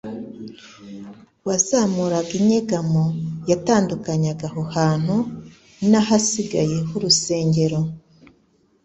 [1.47, 3.03] wazamuraga inyegamo
[3.49, 5.15] yatandukanyaga aho hantu
[5.89, 7.79] n'ahasigaye h'urusengere.